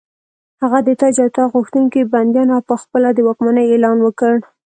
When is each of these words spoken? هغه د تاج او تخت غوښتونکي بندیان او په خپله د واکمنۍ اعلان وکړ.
هغه 0.61 0.79
د 0.87 0.89
تاج 0.99 1.15
او 1.23 1.29
تخت 1.35 1.51
غوښتونکي 1.55 2.01
بندیان 2.13 2.49
او 2.55 2.61
په 2.69 2.75
خپله 2.81 3.07
د 3.13 3.19
واکمنۍ 3.27 3.65
اعلان 3.69 3.97
وکړ. 4.01 4.35